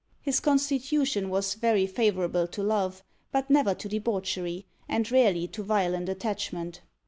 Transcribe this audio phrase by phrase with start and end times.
[0.19, 6.09] His constitution was very favourable to love, but never to debauchery, and rarely to violent
[6.09, 6.81] attachment.